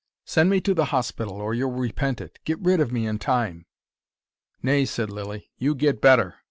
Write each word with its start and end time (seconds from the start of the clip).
"Send 0.25 0.49
me 0.49 0.59
to 0.61 0.73
the 0.73 0.85
hospital, 0.85 1.35
or 1.35 1.53
you'll 1.53 1.69
repent 1.73 2.21
it. 2.21 2.39
Get 2.43 2.59
rid 2.59 2.79
of 2.79 2.91
me 2.91 3.05
in 3.05 3.19
time." 3.19 3.67
"Nay," 4.63 4.83
said 4.83 5.11
Lilly. 5.11 5.51
"You 5.59 5.75
get 5.75 6.01
better. 6.01 6.37